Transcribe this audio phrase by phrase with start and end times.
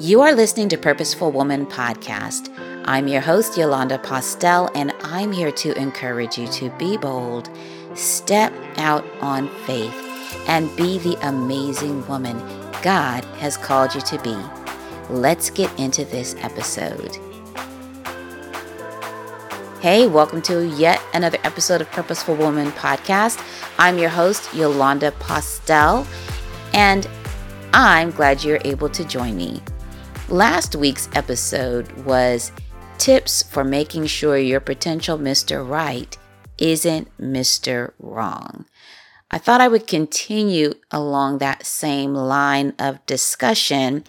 [0.00, 2.50] You are listening to Purposeful Woman Podcast.
[2.86, 7.50] I'm your host, Yolanda Postell, and I'm here to encourage you to be bold,
[7.94, 9.94] step out on faith,
[10.48, 12.38] and be the amazing woman
[12.82, 14.36] God has called you to be.
[15.12, 17.18] Let's get into this episode.
[19.80, 23.40] Hey, welcome to yet another episode of Purposeful Woman Podcast.
[23.78, 26.04] I'm your host, Yolanda Postell,
[26.74, 27.08] and
[27.72, 29.62] I'm glad you're able to join me.
[30.28, 32.50] Last week's episode was
[32.98, 35.66] tips for making sure your potential Mr.
[35.66, 36.18] Right
[36.58, 37.92] isn't Mr.
[38.00, 38.66] Wrong.
[39.30, 44.02] I thought I would continue along that same line of discussion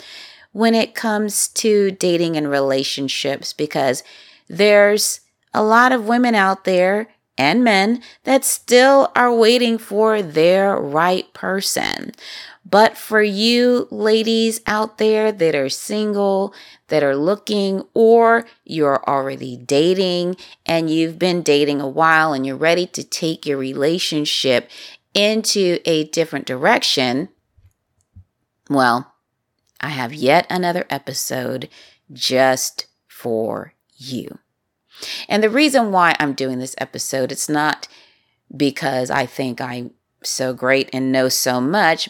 [0.52, 4.04] when it comes to dating and relationships because
[4.48, 5.20] there's
[5.54, 11.34] a lot of women out there and men that still are waiting for their right
[11.34, 12.12] person.
[12.70, 16.54] But for you ladies out there that are single,
[16.90, 22.56] that are looking, or you're already dating and you've been dating a while and you're
[22.56, 24.70] ready to take your relationship
[25.14, 27.30] into a different direction,
[28.70, 29.14] well,
[29.82, 31.70] I have yet another episode
[32.12, 34.40] just for you.
[35.28, 37.88] And the reason why I'm doing this episode, it's not
[38.56, 39.92] because I think I'm
[40.24, 42.10] so great and know so much.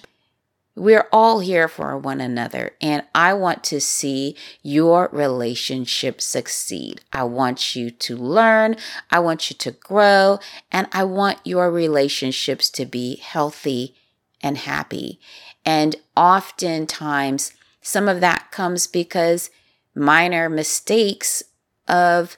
[0.75, 7.01] We're all here for one another, and I want to see your relationship succeed.
[7.11, 8.77] I want you to learn,
[9.11, 10.39] I want you to grow,
[10.71, 13.95] and I want your relationships to be healthy
[14.41, 15.19] and happy.
[15.65, 19.49] And oftentimes, some of that comes because
[19.93, 21.43] minor mistakes
[21.89, 22.37] of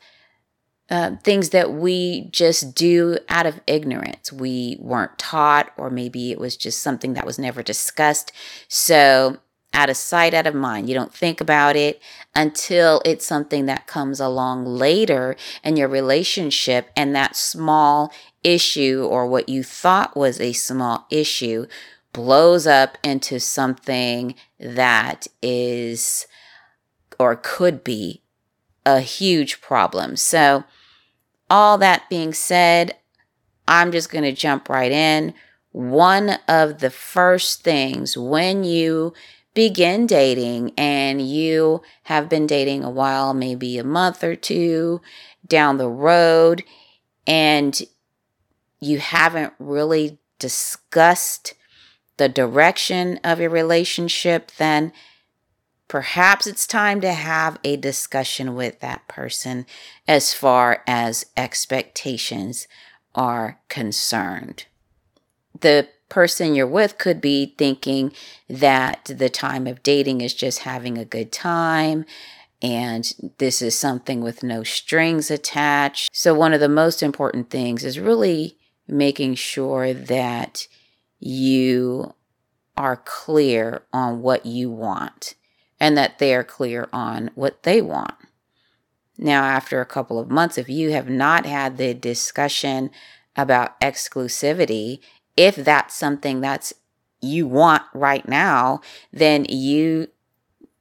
[0.91, 4.31] uh, things that we just do out of ignorance.
[4.33, 8.33] We weren't taught, or maybe it was just something that was never discussed.
[8.67, 9.37] So,
[9.73, 10.89] out of sight, out of mind.
[10.89, 12.01] You don't think about it
[12.35, 18.11] until it's something that comes along later in your relationship, and that small
[18.43, 21.67] issue or what you thought was a small issue
[22.11, 26.27] blows up into something that is
[27.17, 28.21] or could be
[28.85, 30.17] a huge problem.
[30.17, 30.65] So,
[31.51, 32.97] all that being said,
[33.67, 35.33] I'm just going to jump right in.
[35.73, 39.13] One of the first things when you
[39.53, 45.01] begin dating and you have been dating a while, maybe a month or two
[45.45, 46.63] down the road,
[47.27, 47.81] and
[48.79, 51.53] you haven't really discussed
[52.15, 54.93] the direction of your relationship, then
[55.91, 59.65] perhaps it's time to have a discussion with that person
[60.07, 62.65] as far as expectations
[63.13, 64.63] are concerned.
[65.59, 68.13] The person you're with could be thinking
[68.47, 72.05] that the time of dating is just having a good time
[72.61, 76.09] and this is something with no strings attached.
[76.13, 78.57] So, one of the most important things is really
[78.87, 80.67] making sure that
[81.19, 82.13] you
[82.77, 85.35] are clear on what you want
[85.81, 88.13] and that they are clear on what they want.
[89.17, 92.91] Now, after a couple of months, if you have not had the discussion
[93.35, 94.99] about exclusivity,
[95.35, 96.71] if that's something that's
[97.19, 98.81] you want right now,
[99.11, 100.07] then you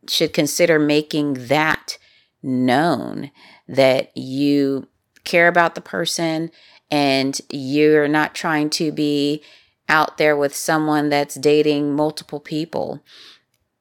[0.06, 1.96] should consider making that
[2.42, 3.30] known
[3.66, 4.86] that you
[5.24, 6.50] care about the person
[6.90, 9.42] and you're not trying to be
[9.88, 13.02] out there with someone that's dating multiple people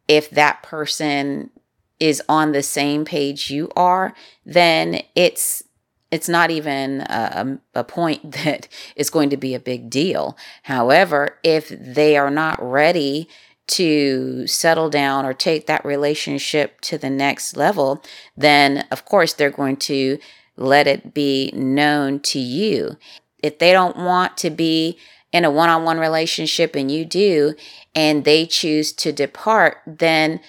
[0.10, 1.52] if that person
[2.00, 4.14] is on the same page you are,
[4.46, 5.64] then it's
[6.12, 10.36] it's not even a, a, point that is going to be a big deal.
[10.64, 13.30] However, if they are not ready
[13.68, 18.04] to settle down or take that relationship to the next level,
[18.36, 20.18] then of course they're going to
[20.58, 22.98] let it be known to you.
[23.44, 24.98] If they don't want to be
[25.32, 27.56] in a one on one relationship and you do,
[27.96, 30.40] and they choose to depart, then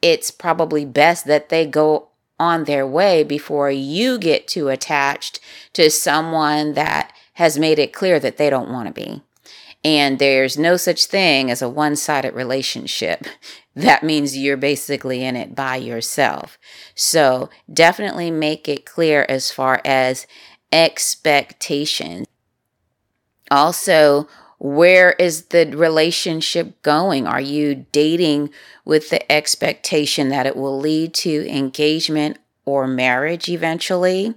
[0.00, 2.08] it's probably best that they go
[2.40, 5.40] on their way before you get too attached
[5.72, 9.22] to someone that has made it clear that they don't want to be.
[9.84, 13.26] And there's no such thing as a one sided relationship.
[13.76, 16.58] That means you're basically in it by yourself.
[16.96, 20.26] So definitely make it clear as far as
[20.72, 22.26] expectations.
[23.50, 24.28] Also,
[24.58, 27.26] where is the relationship going?
[27.26, 28.50] Are you dating
[28.84, 34.34] with the expectation that it will lead to engagement or marriage eventually?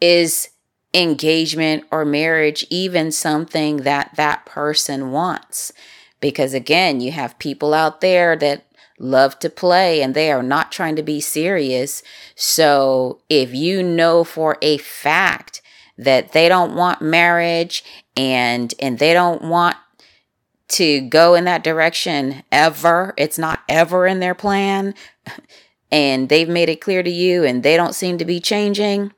[0.00, 0.48] Is
[0.94, 5.72] engagement or marriage even something that that person wants.
[6.20, 8.66] Because again, you have people out there that
[8.98, 12.02] love to play and they are not trying to be serious.
[12.34, 15.61] So if you know for a fact
[15.98, 17.84] that they don't want marriage
[18.16, 19.76] and and they don't want
[20.68, 24.94] to go in that direction ever, it's not ever in their plan.
[25.94, 29.12] And they've made it clear to you and they don't seem to be changing,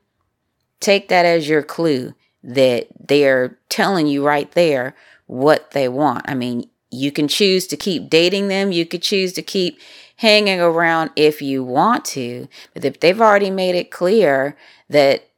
[0.81, 2.13] take that as your clue
[2.43, 4.93] that they're telling you right there
[5.25, 6.25] what they want.
[6.27, 9.79] I mean, you can choose to keep dating them, you could choose to keep
[10.17, 14.57] hanging around if you want to, but if they've already made it clear
[14.89, 15.29] that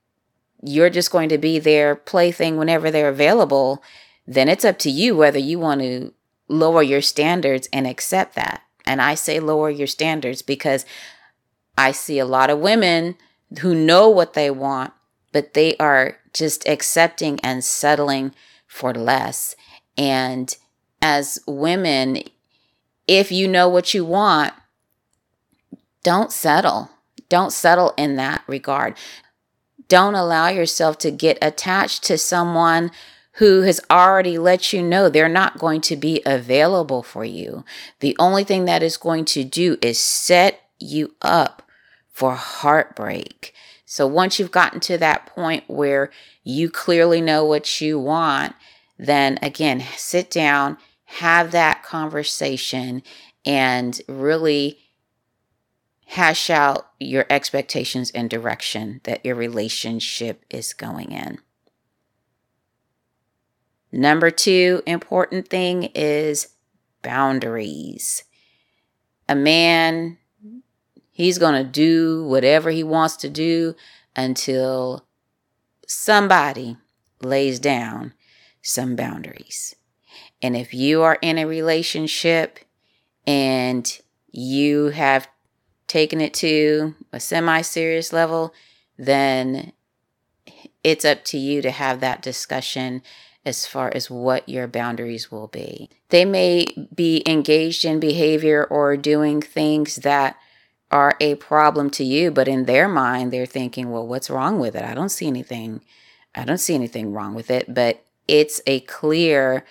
[0.62, 3.84] you're just going to be their plaything whenever they're available,
[4.26, 6.14] then it's up to you whether you want to
[6.48, 8.62] lower your standards and accept that.
[8.86, 10.86] And I say lower your standards because
[11.78, 13.16] I see a lot of women
[13.60, 14.94] who know what they want
[15.38, 18.34] but they are just accepting and settling
[18.66, 19.56] for less.
[19.98, 20.56] And
[21.02, 22.24] as women,
[23.08, 24.54] if you know what you want,
[26.04, 26.90] don't settle.
[27.30, 28.96] Don't settle in that regard.
[29.88, 32.92] Don't allow yourself to get attached to someone
[33.34, 37.64] who has already let you know they're not going to be available for you.
[38.00, 41.62] The only thing that is going to do is set you up
[42.12, 43.54] for heartbreak.
[43.86, 46.12] So once you've gotten to that point where
[46.44, 48.56] you clearly know what you want,
[48.98, 53.04] then again, sit down, have that conversation,
[53.46, 54.80] and really
[56.08, 61.40] hash out your expectations and direction that your relationship is going in.
[63.92, 66.50] Number two important thing is
[67.02, 68.24] boundaries.
[69.30, 70.18] A man
[71.18, 73.76] He's going to do whatever he wants to do
[74.16, 75.08] until
[75.88, 76.78] somebody
[77.24, 78.14] lays down
[78.62, 79.76] some boundaries.
[80.44, 82.60] And if you are in a relationship
[83.26, 84.00] and
[84.30, 85.28] you have
[85.88, 88.54] taken it to a semi serious level,
[88.98, 89.72] then
[90.84, 93.02] it's up to you to have that discussion
[93.46, 95.90] as far as what your boundaries will be.
[96.10, 100.38] They may be engaged in behavior or doing things that
[100.92, 104.76] are a problem to you, but in their mind, they're thinking, well, what's wrong with
[104.76, 104.84] it?
[104.84, 105.82] I don't see anything.
[106.36, 109.66] I don't see anything wrong with it, but it's a clear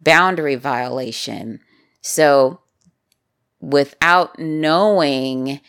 [0.00, 1.60] boundary violation.
[2.00, 2.60] So,
[3.60, 5.60] without knowing,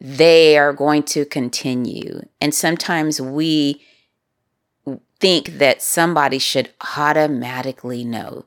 [0.00, 2.22] they are going to continue.
[2.40, 3.82] And sometimes we
[5.20, 8.44] think that somebody should automatically know.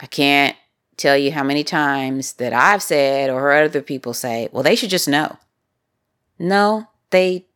[0.00, 0.56] I can't
[0.96, 4.76] tell you how many times that I've said or heard other people say, well, they
[4.76, 5.36] should just know.
[6.38, 7.46] No, they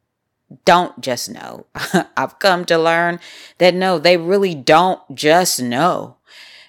[0.64, 1.66] don't just know.
[2.16, 3.20] I've come to learn
[3.58, 6.16] that no, they really don't just know.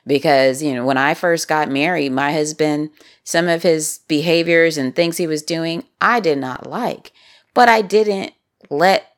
[0.06, 2.90] Because, you know, when I first got married, my husband,
[3.24, 7.14] some of his behaviors and things he was doing, I did not like.
[7.54, 8.34] But I didn't
[8.70, 9.16] let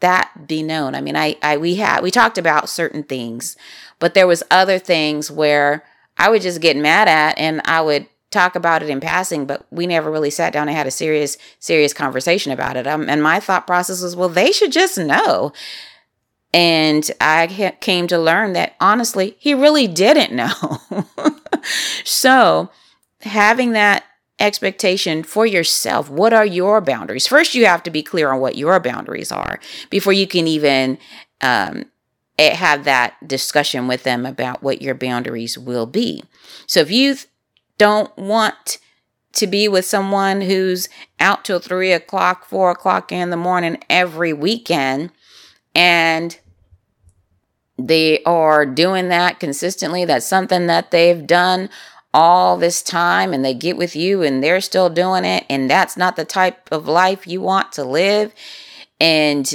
[0.00, 0.94] that be known.
[0.94, 3.56] I mean, I, I we had we talked about certain things,
[3.98, 5.84] but there was other things where
[6.16, 9.66] I would just get mad at and I would talk about it in passing, but
[9.70, 12.86] we never really sat down and had a serious, serious conversation about it.
[12.86, 15.52] Um, and my thought process was, well, they should just know.
[16.52, 20.80] And I came to learn that honestly, he really didn't know.
[22.04, 22.70] so,
[23.20, 24.04] having that
[24.40, 27.26] expectation for yourself, what are your boundaries?
[27.26, 29.60] First, you have to be clear on what your boundaries are
[29.90, 30.98] before you can even
[31.40, 31.84] um,
[32.38, 36.24] have that discussion with them about what your boundaries will be.
[36.66, 37.16] So if you
[37.78, 38.78] don't want
[39.34, 40.88] to be with someone who's
[41.20, 45.12] out till three o'clock, four o'clock in the morning every weekend,
[45.74, 46.38] and
[47.78, 51.70] they are doing that consistently, that's something that they've done
[52.12, 55.96] all this time, and they get with you and they're still doing it, and that's
[55.96, 58.34] not the type of life you want to live,
[59.00, 59.54] and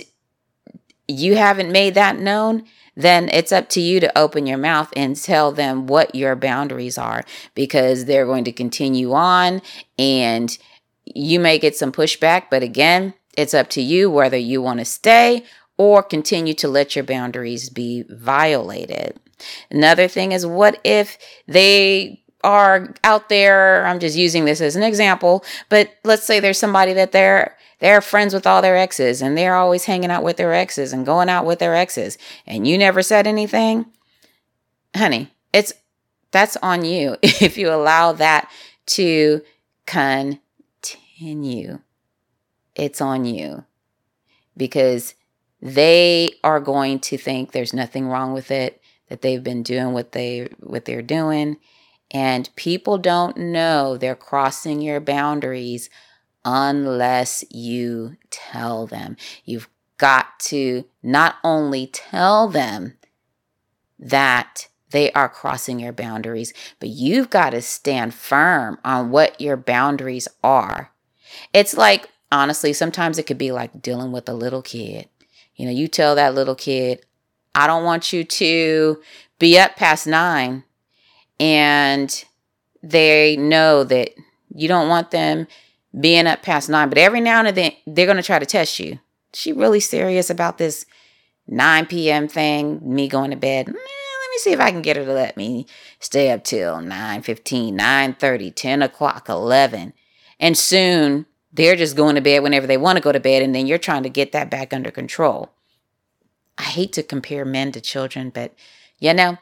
[1.07, 2.63] you haven't made that known,
[2.95, 6.97] then it's up to you to open your mouth and tell them what your boundaries
[6.97, 9.61] are because they're going to continue on
[9.99, 10.57] and
[11.03, 12.45] you may get some pushback.
[12.49, 15.43] But again, it's up to you whether you want to stay
[15.77, 19.19] or continue to let your boundaries be violated.
[19.69, 21.17] Another thing is, what if
[21.47, 23.85] they are out there?
[23.85, 28.01] I'm just using this as an example, but let's say there's somebody that they're they're
[28.01, 31.27] friends with all their exes and they're always hanging out with their exes and going
[31.27, 32.17] out with their exes
[32.47, 33.85] and you never said anything,
[34.95, 35.73] honey, it's
[36.31, 38.49] that's on you if you allow that
[38.85, 39.41] to
[39.85, 41.79] continue.
[42.75, 43.65] It's on you
[44.57, 45.15] because
[45.65, 48.79] they are going to think there's nothing wrong with it,
[49.09, 51.57] that they've been doing what they what they're doing.
[52.11, 55.89] And people don't know they're crossing your boundaries
[56.45, 59.17] unless you tell them.
[59.43, 59.67] You've
[59.97, 62.97] got to not only tell them
[63.97, 69.57] that they are crossing your boundaries, but you've got to stand firm on what your
[69.57, 70.91] boundaries are.
[71.53, 75.09] It's like, honestly, sometimes it could be like dealing with a little kid.
[75.55, 77.05] You know, you tell that little kid,
[77.53, 79.01] I don't want you to
[79.39, 80.63] be up past nine.
[81.39, 82.25] And
[82.83, 84.11] they know that
[84.53, 85.47] you don't want them
[85.99, 88.79] being up past nine, but every now and then they're going to try to test
[88.79, 88.99] you.
[89.33, 90.85] She really serious about this
[91.47, 92.27] 9 p.m.
[92.27, 93.67] thing, me going to bed?
[93.67, 95.65] let me see if I can get her to let me
[95.99, 99.93] stay up till 9 15, 9 30, 10 o'clock, 11.
[100.39, 103.55] And soon they're just going to bed whenever they want to go to bed, and
[103.55, 105.51] then you're trying to get that back under control.
[106.57, 108.53] I hate to compare men to children, but
[108.99, 109.37] you know,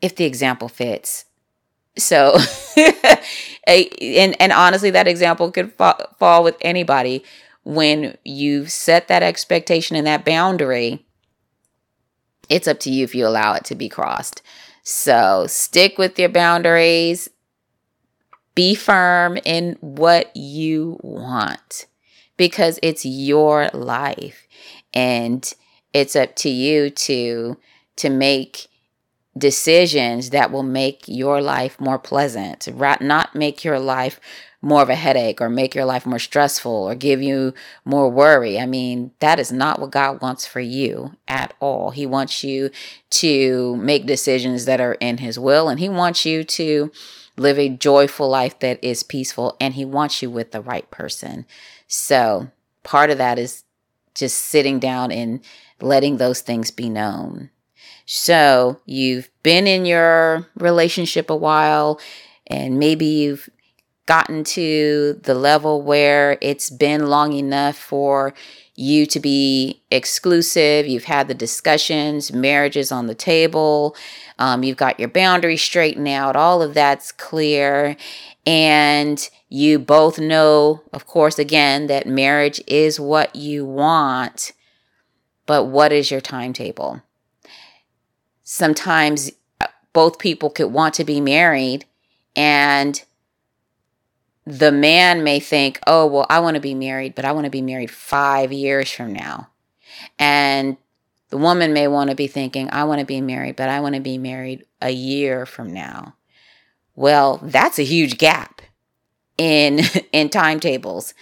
[0.00, 1.24] if the example fits.
[1.96, 2.36] So,
[3.66, 7.24] and and honestly, that example could fa- fall with anybody
[7.62, 11.06] when you set that expectation and that boundary.
[12.50, 14.42] It's up to you if you allow it to be crossed.
[14.82, 17.30] So stick with your boundaries.
[18.54, 21.86] Be firm in what you want
[22.36, 24.46] because it's your life
[24.92, 25.52] and
[25.92, 27.56] it's up to you to
[27.96, 28.68] to make
[29.36, 32.68] decisions that will make your life more pleasant,
[33.00, 34.20] not make your life
[34.62, 37.52] more of a headache or make your life more stressful or give you
[37.84, 38.58] more worry.
[38.58, 41.90] I mean, that is not what God wants for you at all.
[41.90, 42.70] He wants you
[43.10, 46.90] to make decisions that are in His will and He wants you to
[47.36, 51.46] live a joyful life that is peaceful and He wants you with the right person.
[51.86, 52.48] So,
[52.82, 53.64] part of that is
[54.14, 55.40] just sitting down and
[55.80, 57.50] letting those things be known.
[58.06, 62.00] So, you've been in your relationship a while
[62.46, 63.48] and maybe you've
[64.06, 68.34] gotten to the level where it's been long enough for
[68.76, 70.86] you to be exclusive.
[70.86, 73.96] You've had the discussions, marriages on the table.
[74.38, 76.36] Um, you've got your boundaries straightened out.
[76.36, 77.96] All of that's clear.
[78.46, 84.52] And you both know, of course, again, that marriage is what you want.
[85.46, 87.02] But what is your timetable?
[88.42, 89.30] Sometimes
[89.60, 91.86] uh, both people could want to be married
[92.34, 93.02] and
[94.46, 97.50] the man may think, oh, well, I want to be married, but I want to
[97.50, 99.48] be married five years from now.
[100.18, 100.76] And
[101.30, 103.94] the woman may want to be thinking, I want to be married, but I want
[103.94, 106.14] to be married a year from now.
[106.94, 108.62] Well, that's a huge gap
[109.38, 109.80] in
[110.12, 111.14] in timetables.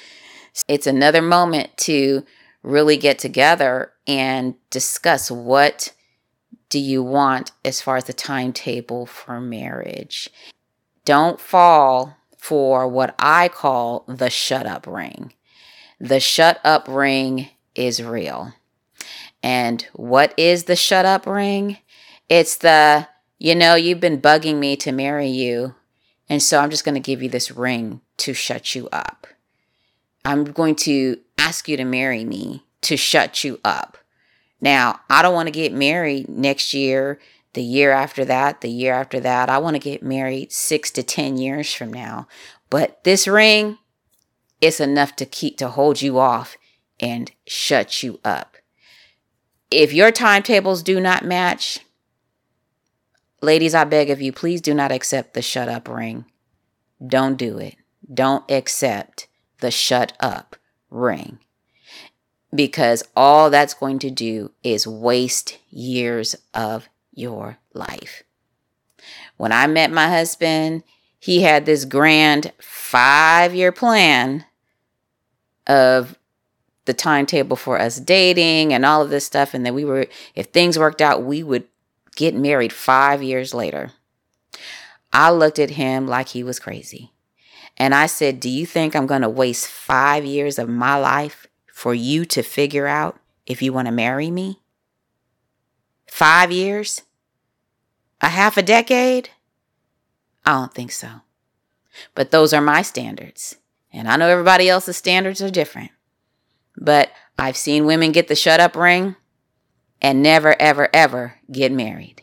[0.69, 2.25] It's another moment to
[2.63, 5.93] really get together and discuss what
[6.69, 10.31] do you want as far as the timetable for marriage.
[11.05, 15.33] Don't fall for what I call the shut up ring.
[16.01, 18.55] The shut up ring is real.
[19.45, 21.79] And what is the shut up ring?
[22.29, 23.07] It's the,
[23.39, 25.77] you know, you've been bugging me to marry you.
[26.29, 29.29] And so I'm just going to give you this ring to shut you up.
[30.25, 33.99] I'm going to ask you to marry me to shut you up.
[34.61, 37.21] Now, I don't want to get married next year
[37.55, 39.49] the year after that, the year after that.
[39.49, 42.29] I want to get married six to 10 years from now.
[42.71, 43.79] But this ring,
[44.61, 46.57] it's enough to keep, to hold you off
[46.99, 48.57] and shut you up.
[49.71, 51.81] If your timetables do not match,
[53.41, 56.25] ladies, I beg of you, please do not accept the shut up ring.
[57.05, 57.77] Don't do it.
[58.13, 59.29] Don't accept
[59.61, 60.57] the shut up
[60.91, 61.39] ring
[62.55, 68.23] because all that's going to do is waste years of your life.
[69.37, 70.85] When I met my husband,
[71.19, 74.45] he had this grand five year plan
[75.67, 76.19] of
[76.85, 79.55] the timetable for us dating and all of this stuff.
[79.55, 81.65] And then we were, if things worked out, we would
[82.17, 83.93] get married five years later.
[85.13, 87.13] I looked at him like he was crazy.
[87.77, 91.47] And I said, Do you think I'm going to waste five years of my life
[91.73, 94.62] for you to figure out if you want to marry me?
[96.13, 97.01] Five years?
[98.21, 99.31] A half a decade?
[100.45, 101.09] I don't think so.
[102.15, 103.57] But those are my standards.
[103.95, 105.91] And I know everybody else's standards are different.
[106.77, 109.17] But I've seen women get the shut up ring
[110.03, 112.21] and never, ever, ever get married.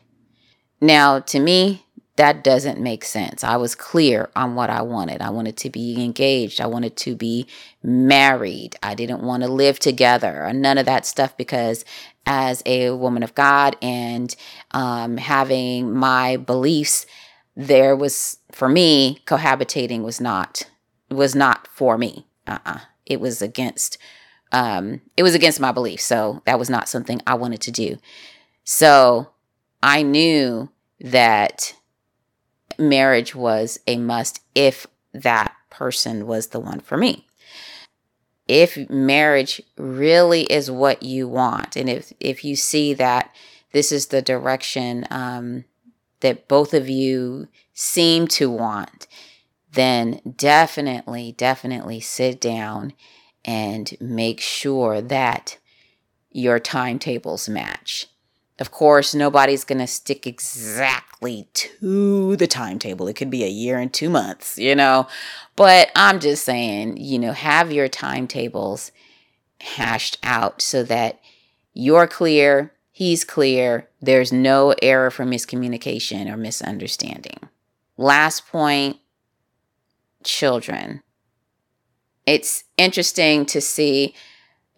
[0.79, 1.87] Now, to me,
[2.19, 3.43] that doesn't make sense.
[3.45, 5.21] I was clear on what I wanted.
[5.21, 6.61] I wanted to be engaged.
[6.61, 7.47] I wanted to be
[7.81, 8.75] married.
[8.83, 11.85] I didn't want to live together or none of that stuff because
[12.29, 14.33] as a woman of God and
[14.71, 17.07] um, having my beliefs,
[17.55, 20.69] there was for me cohabitating was not
[21.09, 22.27] was not for me.
[22.47, 22.79] Uh-uh.
[23.07, 23.97] It was against
[24.51, 26.05] um, it was against my beliefs.
[26.05, 27.97] So that was not something I wanted to do.
[28.63, 29.31] So
[29.81, 30.69] I knew
[31.01, 31.73] that
[32.77, 37.25] marriage was a must if that person was the one for me.
[38.49, 43.33] If marriage really is what you want, and if if you see that
[43.73, 45.65] this is the direction um,
[46.21, 49.07] that both of you seem to want,
[49.71, 52.93] then definitely, definitely sit down
[53.45, 55.59] and make sure that
[56.31, 58.07] your timetables match.
[58.59, 63.07] Of course, nobody's going to stick exactly to the timetable.
[63.07, 65.07] It could be a year and two months, you know.
[65.55, 68.91] But I'm just saying, you know, have your timetables
[69.61, 71.19] hashed out so that
[71.73, 77.39] you're clear, he's clear, there's no error for miscommunication or misunderstanding.
[77.97, 78.97] Last point
[80.23, 81.01] children.
[82.25, 84.13] It's interesting to see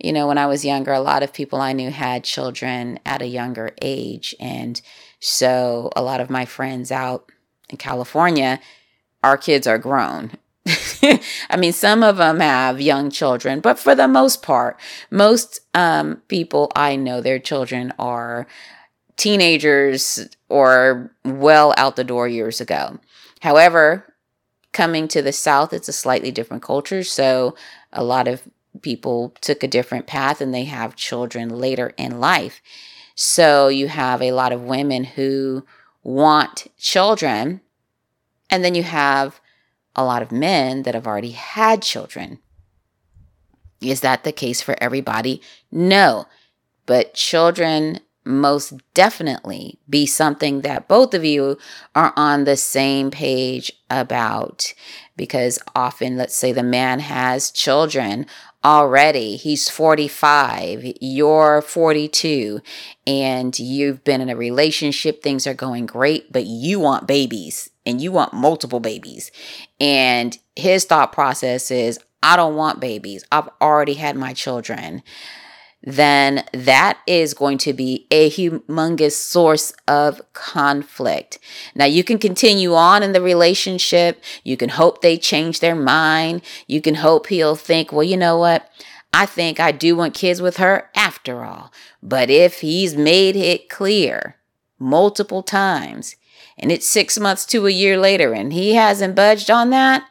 [0.03, 3.21] you know, when I was younger, a lot of people I knew had children at
[3.21, 4.35] a younger age.
[4.39, 4.81] And
[5.19, 7.31] so a lot of my friends out
[7.69, 8.59] in California,
[9.23, 10.31] our kids are grown.
[10.67, 14.79] I mean, some of them have young children, but for the most part,
[15.09, 18.47] most um, people I know, their children are
[19.17, 22.99] teenagers or well out the door years ago.
[23.41, 24.13] However,
[24.71, 27.03] coming to the South, it's a slightly different culture.
[27.03, 27.55] So
[27.91, 28.47] a lot of
[28.81, 32.61] people took a different path and they have children later in life.
[33.15, 35.65] So you have a lot of women who
[36.03, 37.61] want children,
[38.49, 39.39] and then you have
[39.95, 42.39] a lot of men that have already had children.
[43.81, 45.41] Is that the case for everybody?
[45.71, 46.25] No.
[46.85, 51.57] But children most definitely be something that both of you
[51.95, 54.73] are on the same page about
[55.15, 58.27] because often let's say the man has children
[58.63, 59.35] already.
[59.37, 62.61] He's 45, you're 42,
[63.07, 65.21] and you've been in a relationship.
[65.21, 69.31] Things are going great, but you want babies and you want multiple babies.
[69.79, 73.25] And his thought process is, I don't want babies.
[73.31, 75.01] I've already had my children
[75.83, 81.39] then that is going to be a humongous source of conflict.
[81.73, 84.21] Now, you can continue on in the relationship.
[84.43, 86.43] You can hope they change their mind.
[86.67, 88.69] You can hope he'll think, well, you know what?
[89.13, 91.71] I think I do want kids with her after all.
[92.01, 94.37] But if he's made it clear
[94.79, 96.15] multiple times
[96.57, 100.05] and it's six months to a year later and he hasn't budged on that,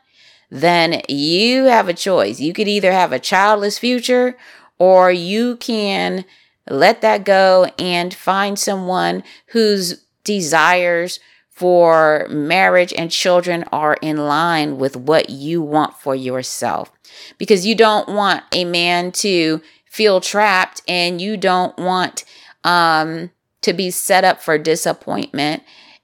[0.50, 2.40] then you have a choice.
[2.40, 4.36] You could either have a childless future
[4.80, 6.24] or you can
[6.68, 14.78] let that go and find someone whose desires for marriage and children are in line
[14.78, 16.90] with what you want for yourself.
[17.36, 22.24] Because you don't want a man to feel trapped and you don't want
[22.64, 25.62] um, to be set up for disappointment.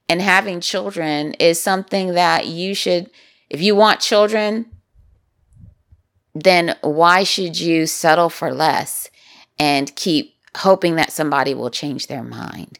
[0.08, 3.10] And having children is something that you should,
[3.48, 4.66] if you want children,
[6.42, 9.08] then why should you settle for less
[9.58, 12.78] and keep hoping that somebody will change their mind?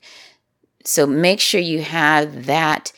[0.85, 2.93] So make sure you have that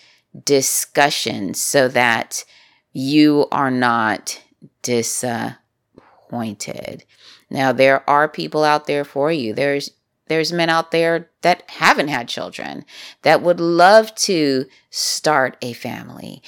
[0.45, 2.45] discussion so that
[2.93, 4.43] you are not
[4.83, 7.05] disappointed.
[7.51, 9.55] Now there are people out there for you.
[9.55, 9.91] There's
[10.27, 12.85] there's men out there that haven't had children
[13.23, 16.43] that would love to start a family.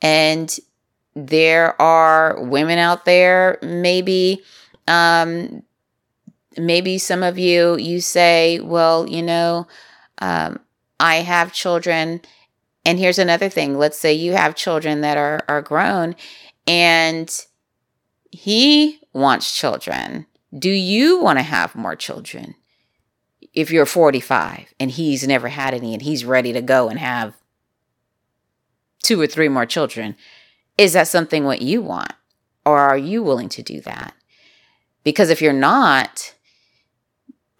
[0.00, 0.56] And
[1.14, 4.42] there are women out there maybe
[4.88, 5.62] um
[6.56, 9.66] maybe some of you you say well you know
[10.20, 10.58] um
[11.00, 12.20] i have children.
[12.84, 13.78] And here's another thing.
[13.78, 16.14] Let's say you have children that are are grown
[16.66, 17.44] and
[18.30, 20.26] he wants children.
[20.56, 22.54] Do you want to have more children
[23.52, 27.34] if you're 45 and he's never had any and he's ready to go and have
[29.02, 30.16] two or three more children
[30.78, 32.12] is that something what you want?
[32.64, 34.14] Or are you willing to do that?
[35.02, 36.34] Because if you're not,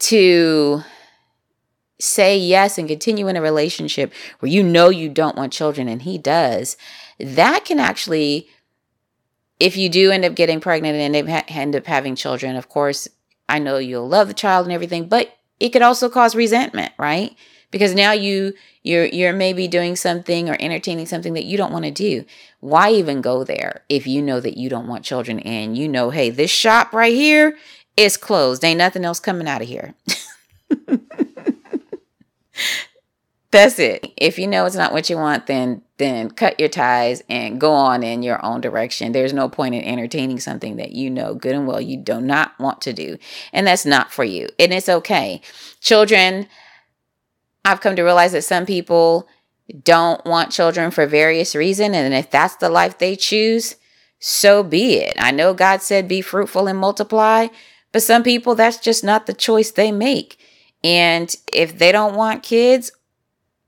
[0.00, 0.82] to
[1.98, 6.02] say yes and continue in a relationship where you know you don't want children and
[6.02, 6.76] he does,
[7.18, 8.48] that can actually,
[9.60, 11.16] if you do end up getting pregnant and
[11.48, 13.08] end up having children, of course,
[13.48, 17.36] I know you'll love the child and everything, but it could also cause resentment, right?
[17.74, 21.84] Because now you you're you're maybe doing something or entertaining something that you don't want
[21.84, 22.24] to do.
[22.60, 26.10] Why even go there if you know that you don't want children and you know
[26.10, 27.58] hey this shop right here
[27.96, 28.62] is closed.
[28.62, 29.94] Ain't nothing else coming out of here.
[33.50, 34.06] That's it.
[34.16, 37.72] If you know it's not what you want then then cut your ties and go
[37.72, 39.10] on in your own direction.
[39.10, 42.56] There's no point in entertaining something that you know good and well you do not
[42.60, 43.18] want to do.
[43.52, 44.48] And that's not for you.
[44.60, 45.40] And it's okay.
[45.80, 46.46] Children
[47.64, 49.28] I've come to realize that some people
[49.82, 51.96] don't want children for various reasons.
[51.96, 53.76] And if that's the life they choose,
[54.18, 55.14] so be it.
[55.18, 57.48] I know God said, be fruitful and multiply,
[57.92, 60.38] but some people, that's just not the choice they make.
[60.82, 62.90] And if they don't want kids,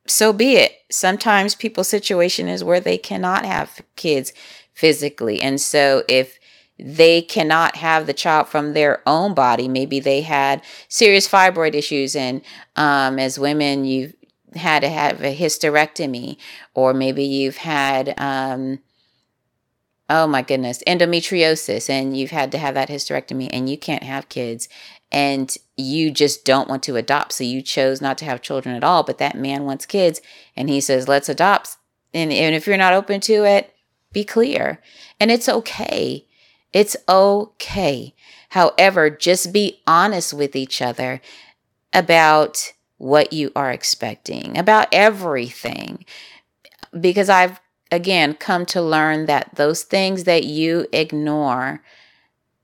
[0.07, 0.73] so be it.
[0.91, 4.33] Sometimes people's situation is where they cannot have kids
[4.75, 5.41] physically.
[5.41, 6.39] And so if
[6.79, 9.67] they cannot have the child from their own body.
[9.67, 12.43] Maybe they had serious fibroid issues, and
[12.77, 14.15] um, as women, you've
[14.55, 16.37] had to have a hysterectomy,
[16.75, 18.81] or maybe you've had, um,
[20.11, 24.29] oh my goodness, endometriosis, and you've had to have that hysterectomy, and you can't have
[24.29, 24.69] kids,
[25.11, 27.33] and you just don't want to adopt.
[27.33, 30.21] So you chose not to have children at all, but that man wants kids,
[30.55, 31.77] and he says, let's adopt.
[32.13, 33.75] And, and if you're not open to it,
[34.13, 34.81] be clear.
[35.21, 36.26] And it's okay
[36.77, 38.15] it's okay.
[38.51, 41.23] However, just be honest with each other
[41.95, 46.05] about what you are expecting, about everything.
[46.99, 51.83] Because I've, again, come to learn that those things that you ignore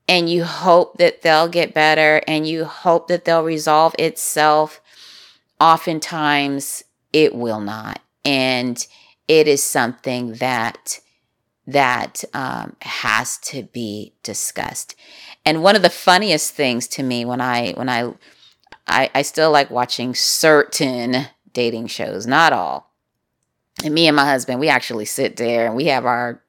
[0.07, 4.79] and you hope that they'll get better and you hope that they'll resolve itself,
[5.59, 7.99] oftentimes it will not.
[8.23, 8.85] And
[9.27, 10.99] it is something that
[11.67, 14.95] that um, has to be discussed.
[15.45, 18.13] And one of the funniest things to me when I when I
[18.87, 22.91] I, I still like watching certain dating shows, not all.
[23.83, 26.41] And me and my husband, we actually sit there and we have our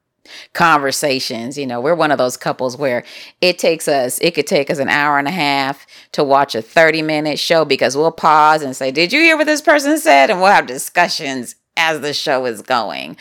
[0.53, 1.57] conversations.
[1.57, 3.03] You know, we're one of those couples where
[3.41, 6.61] it takes us, it could take us an hour and a half to watch a
[6.61, 10.29] 30 minute show because we'll pause and say, Did you hear what this person said?
[10.29, 13.17] And we'll have discussions as the show is going.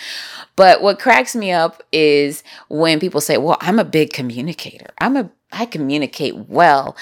[0.57, 4.91] But what cracks me up is when people say, "Well, I'm a big communicator.
[4.99, 6.97] I'm a I communicate well."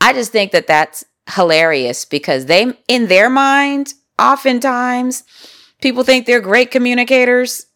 [0.00, 5.24] I just think that that's hilarious because they in their mind, oftentimes
[5.80, 7.66] people think they're great communicators.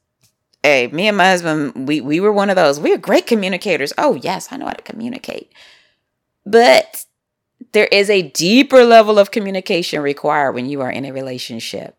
[0.63, 2.79] Hey, me and my husband, we we were one of those.
[2.79, 3.93] We're great communicators.
[3.99, 5.53] Oh, yes, I know how to communicate.
[6.45, 7.05] But
[7.73, 11.97] there is a deeper level of communication required when you are in a relationship.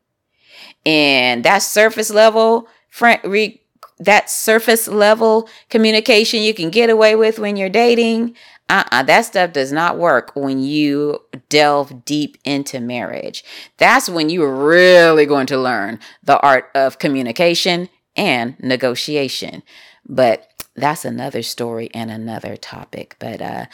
[0.86, 2.68] And that surface level,
[3.02, 3.62] re,
[4.00, 8.36] that surface level communication you can get away with when you're dating,
[8.72, 13.44] uh-uh, that stuff does not work when you delve deep into marriage.
[13.78, 19.62] That's when you're really going to learn the art of communication and negotiation.
[20.08, 23.18] But that's another story and another topic.
[23.20, 23.66] But uh,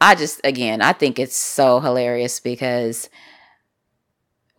[0.00, 3.10] I just, again, I think it's so hilarious because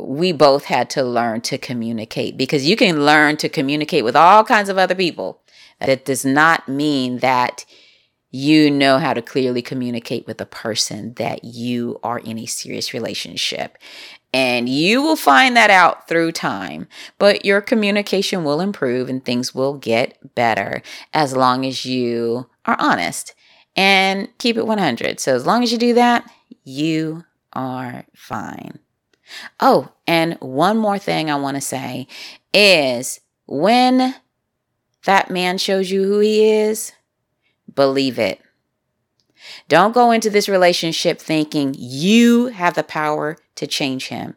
[0.08, 4.44] we both had to learn to communicate because you can learn to communicate with all
[4.44, 5.42] kinds of other people.
[5.80, 7.66] That does not mean that
[8.32, 12.94] you know how to clearly communicate with a person that you are in a serious
[12.94, 13.78] relationship.
[14.34, 16.88] And you will find that out through time,
[17.20, 20.82] but your communication will improve and things will get better
[21.14, 23.36] as long as you are honest
[23.76, 25.20] and keep it 100.
[25.20, 26.30] So, as long as you do that,
[26.64, 28.80] you are fine.
[29.60, 32.08] Oh, and one more thing I want to say
[32.54, 34.16] is when
[35.06, 36.94] that man shows you who he is,
[37.74, 38.42] believe it.
[39.68, 44.36] Don't go into this relationship thinking you have the power to change him.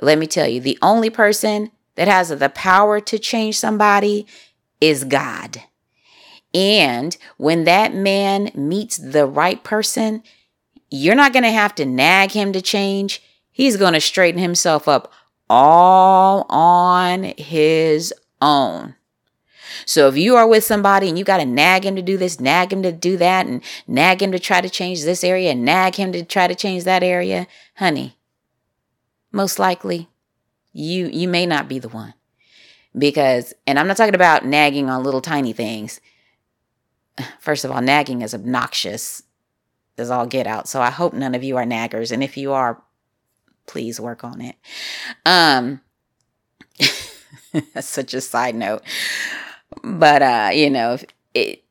[0.00, 4.26] Let me tell you, the only person that has the power to change somebody
[4.80, 5.62] is God.
[6.54, 10.22] And when that man meets the right person,
[10.90, 13.22] you're not going to have to nag him to change.
[13.52, 15.12] He's going to straighten himself up
[15.48, 18.94] all on his own.
[19.84, 22.40] So if you are with somebody and you got to nag him to do this,
[22.40, 25.64] nag him to do that, and nag him to try to change this area, and
[25.64, 28.16] nag him to try to change that area, honey,
[29.30, 30.08] most likely
[30.72, 32.14] you you may not be the one.
[32.96, 36.00] Because and I'm not talking about nagging on little tiny things.
[37.40, 39.22] First of all, nagging is obnoxious
[39.98, 40.68] as all get out.
[40.68, 42.12] So I hope none of you are naggers.
[42.12, 42.82] And if you are,
[43.72, 44.56] please work on it.
[45.26, 45.80] Um,
[47.74, 48.82] that's such a side note.
[49.82, 50.98] But, uh, you know,
[51.34, 51.64] it,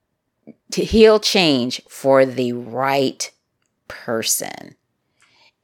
[0.72, 3.32] to he'll change for the right
[3.88, 4.76] person.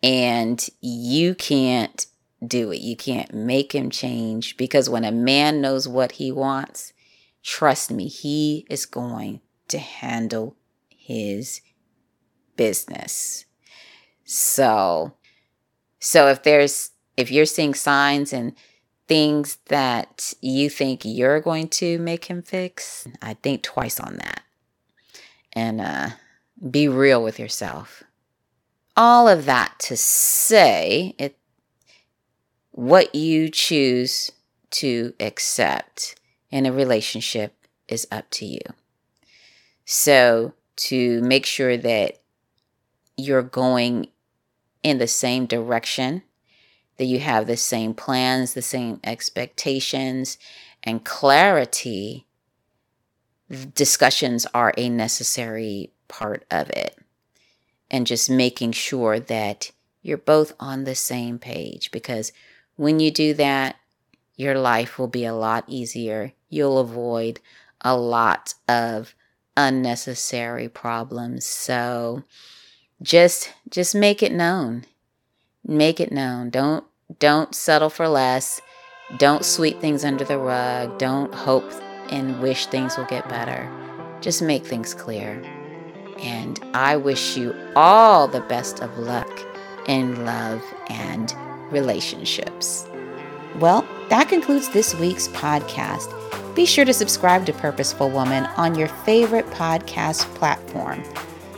[0.04, 2.06] and you can't
[2.46, 2.82] do it.
[2.82, 6.94] You can't make him change because when a man knows what he wants,
[7.44, 10.56] trust me, he is going to handle
[10.90, 11.62] his
[12.56, 13.46] business.
[14.26, 15.14] So,
[16.00, 18.54] so if there's if you're seeing signs and
[19.08, 24.42] things that you think you're going to make him fix, I think twice on that.
[25.54, 26.10] And uh,
[26.70, 28.04] be real with yourself.
[28.96, 31.38] All of that to say, it
[32.72, 34.32] what you choose
[34.70, 36.16] to accept
[36.52, 37.54] in a relationship
[37.88, 38.60] is up to you.
[39.86, 42.20] So, to make sure that
[43.16, 44.10] you're going
[44.84, 46.24] in the same direction,
[46.98, 50.38] that you have the same plans, the same expectations,
[50.84, 52.26] and clarity,
[53.74, 56.98] discussions are a necessary part of it.
[57.90, 62.32] And just making sure that you're both on the same page because
[62.76, 63.78] when you do that,
[64.36, 66.34] your life will be a lot easier.
[66.50, 67.40] You'll avoid
[67.82, 69.16] a lot of
[69.56, 71.46] unnecessary problems.
[71.46, 72.24] So
[73.02, 74.86] just just make it known.
[75.66, 76.50] Make it known.
[76.50, 76.84] Don't
[77.20, 78.62] don't settle for less.
[79.18, 80.98] Don't sweep things under the rug.
[80.98, 81.72] Don't hope
[82.10, 83.70] and wish things will get better.
[84.22, 85.42] Just make things clear.
[86.20, 89.30] And I wish you all the best of luck
[89.88, 91.34] in love and
[91.72, 92.86] relationships.
[93.60, 96.14] Well, that concludes this week's podcast.
[96.56, 101.04] Be sure to subscribe to Purposeful Woman on your favorite podcast platform.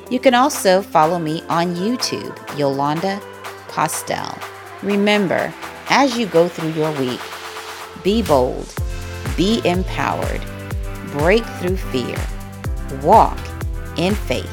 [0.10, 3.22] You can also follow me on YouTube, Yolanda
[3.68, 4.42] Postell.
[4.82, 5.54] Remember,
[5.90, 7.20] as you go through your week,
[8.04, 8.74] be bold,
[9.38, 10.42] be empowered,
[11.12, 12.18] break through fear,
[13.04, 13.38] walk
[13.98, 14.50] in faith,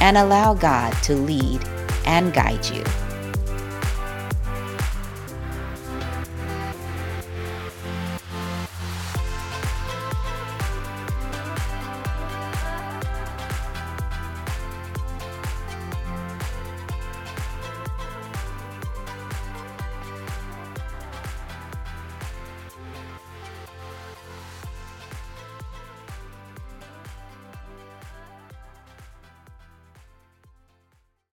[0.00, 1.64] and allow God to lead
[2.04, 2.82] and guide you.